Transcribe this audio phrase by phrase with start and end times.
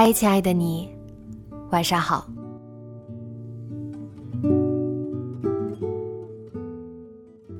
[0.00, 0.88] 嗨，亲爱的你，
[1.72, 2.24] 晚上好。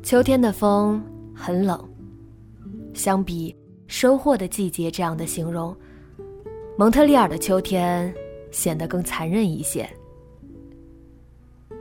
[0.00, 1.02] 秋天的风
[1.34, 1.76] 很冷，
[2.94, 3.52] 相比
[3.88, 5.74] 收获的季节这样的形容，
[6.78, 8.14] 蒙特利尔的秋天
[8.52, 9.84] 显得更残忍一些。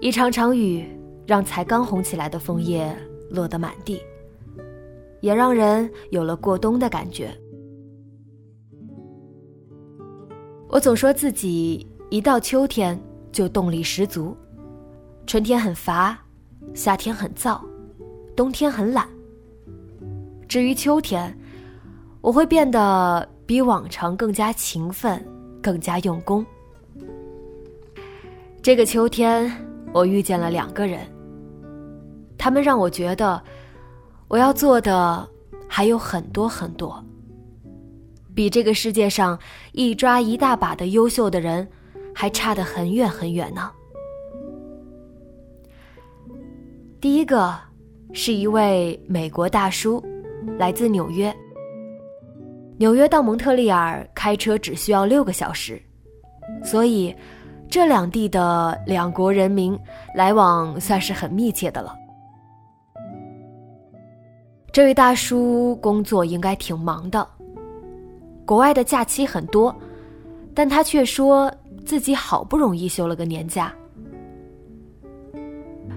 [0.00, 0.86] 一场场雨
[1.26, 2.90] 让才刚红起来的枫叶
[3.28, 4.00] 落得满地，
[5.20, 7.30] 也让人有了过冬的感觉。
[10.72, 12.96] 我总说自己一到秋天
[13.32, 14.36] 就动力十足，
[15.26, 16.16] 春天很乏，
[16.74, 17.60] 夏天很燥，
[18.36, 19.08] 冬天很懒。
[20.46, 21.36] 至于秋天，
[22.20, 25.20] 我会变得比往常更加勤奋，
[25.60, 26.46] 更加用功。
[28.62, 29.50] 这个秋天，
[29.92, 31.00] 我遇见了两个人，
[32.38, 33.42] 他们让我觉得
[34.28, 35.28] 我要做的
[35.66, 37.04] 还有很多很多。
[38.40, 39.38] 比这个世界上
[39.72, 41.68] 一抓一大把的优秀的人，
[42.14, 43.70] 还差得很远很远呢。
[47.02, 47.54] 第一个
[48.14, 50.02] 是一位美国大叔，
[50.58, 51.30] 来自纽约。
[52.78, 55.78] 纽约到蒙特利尔开车只需要六个小时，
[56.64, 57.14] 所以
[57.68, 59.78] 这两地的两国人民
[60.14, 61.94] 来往算是很密切的了。
[64.72, 67.28] 这位大叔工作应该挺忙的。
[68.50, 69.72] 国外的假期很多，
[70.52, 71.48] 但他却说
[71.86, 73.72] 自己好不容易休了个年假。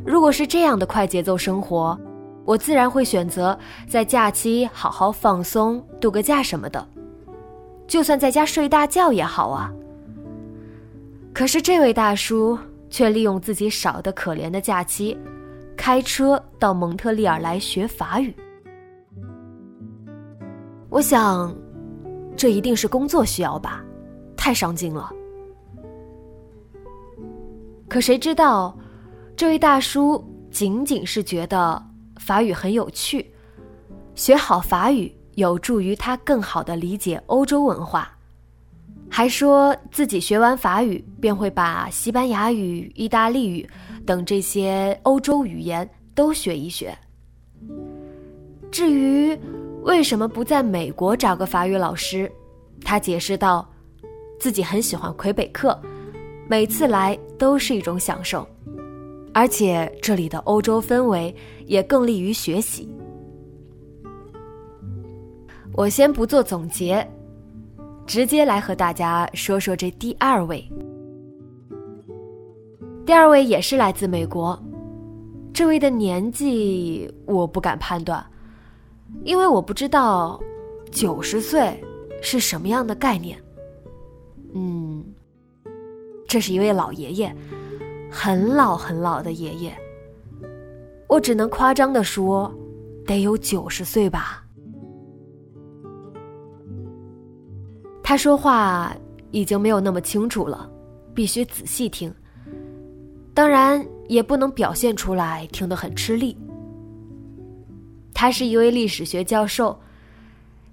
[0.06, 2.00] 如果是这样的快节奏生活，
[2.46, 6.88] 我自然会选择在假期好好放松、度个假什么的，
[7.88, 9.74] 就算在家睡大觉也好啊。
[11.34, 12.56] 可是这位大叔
[12.88, 15.18] 却利用自己少得可怜的假期，
[15.75, 18.31] 开车到蒙特利尔来学法语。
[20.92, 21.52] 我想。
[22.35, 23.83] 这一定是工作需要吧，
[24.35, 25.11] 太上进了。
[27.88, 28.77] 可谁知道，
[29.35, 31.81] 这位大叔仅仅是觉得
[32.17, 33.31] 法语很有趣，
[34.16, 38.11] 学好法语有助于他更好的理解欧洲文化，
[39.09, 43.67] 还说自己学完法语便会把西班牙语、意大利语
[44.05, 46.97] 等这些欧洲语言都学一学。
[48.71, 49.38] 至于，
[49.83, 52.31] 为什么不在美国找个法语老师？
[52.83, 53.67] 他解释道
[54.39, 55.77] ：“自己很喜欢魁北克，
[56.47, 58.47] 每次来都是一种享受，
[59.33, 61.35] 而且这里的欧洲氛围
[61.66, 62.89] 也更利于学习。”
[65.75, 67.05] 我先不做总结，
[68.05, 70.63] 直接来和大家说说这第二位。
[73.05, 74.57] 第二位也是来自美国，
[75.53, 78.25] 这位的年纪我不敢判断。
[79.24, 80.41] 因为我不知道，
[80.91, 81.81] 九十岁
[82.22, 83.41] 是什么样的概念。
[84.53, 85.03] 嗯，
[86.28, 87.35] 这是一位老爷爷，
[88.12, 89.75] 很老很老的爷爷。
[91.07, 92.53] 我只能夸张的说，
[93.06, 94.44] 得有九十岁吧。
[98.03, 98.95] 他说话
[99.31, 100.69] 已经没有那么清楚了，
[101.13, 102.13] 必须仔细听。
[103.33, 106.38] 当然，也不能表现出来听得很吃力。
[108.24, 109.78] 他是一位历史学教授。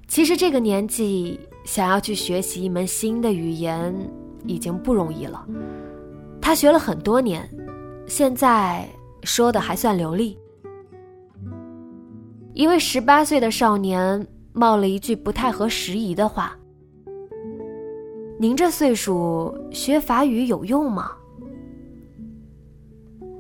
[0.07, 3.93] 其实这个年纪想要去学习一门新的语言
[4.47, 5.45] 已经不容易了。
[6.41, 7.51] 他学了很多年，
[8.07, 8.89] 现在
[9.25, 10.39] 说的还算流利。
[12.55, 16.57] 一位十八岁的少年冒了一句不太合时宜的话
[18.39, 21.11] ：“您这岁数学法语有用吗？”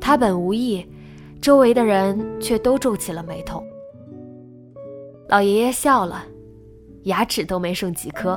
[0.02, 0.84] 他本无意，
[1.40, 3.62] 周围的人却都皱起了眉头。
[5.30, 6.24] 老爷爷笑了，
[7.04, 8.36] 牙齿都没剩几颗，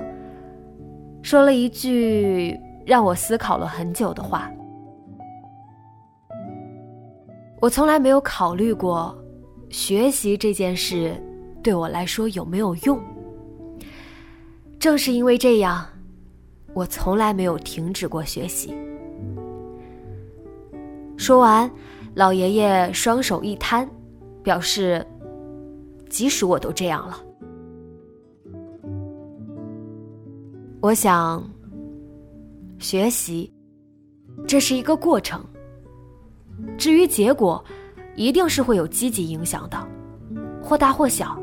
[1.23, 2.55] 说了一句
[2.85, 4.47] 让我思考了很久的话
[7.59, 9.17] ：“我从来没有考虑过
[9.71, 11.19] 学习这件事
[11.63, 13.01] 对我来说有没有用。
[14.77, 15.83] 正是因为这样，
[16.75, 18.71] 我从来没有停止过学习。
[21.17, 21.67] 说完，
[22.13, 23.89] 老爷爷双手一摊，
[24.43, 25.03] 表示
[26.13, 27.17] ：“即使我都这样了。”
[30.79, 31.43] 我想，
[32.77, 33.51] 学习
[34.47, 35.43] 这是一个过程。
[36.77, 37.65] 至于结果，
[38.15, 39.87] 一定是会有积极影响的，
[40.61, 41.35] 或大或小。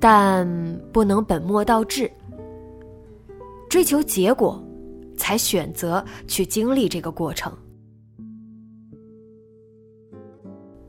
[0.00, 0.48] 但
[0.90, 2.10] 不能本末倒置，
[3.68, 4.58] 追求结果，
[5.16, 7.52] 才选择去经历这个过程。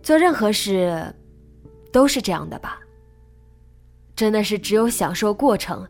[0.01, 1.13] 做任何事，
[1.91, 2.79] 都是这样的吧？
[4.15, 5.87] 真的是只有享受过程，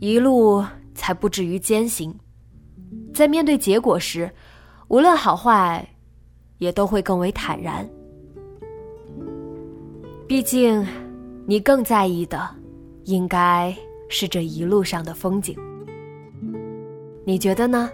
[0.00, 2.12] 一路才不至于艰辛。
[3.12, 4.30] 在面对结果时，
[4.88, 5.88] 无论好坏，
[6.58, 7.88] 也都会更为坦然。
[10.26, 10.84] 毕竟，
[11.46, 12.48] 你更在意的，
[13.04, 13.76] 应该
[14.08, 15.56] 是这一路上的风景。
[17.24, 17.90] 你觉得呢？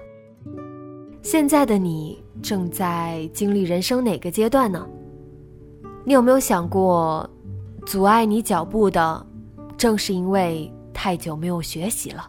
[1.22, 4.88] 现在的你正在经历人生哪个阶段呢？
[6.04, 7.28] 你有没有想过，
[7.86, 9.26] 阻碍你脚步的，
[9.76, 12.28] 正是因为太久没有学习了？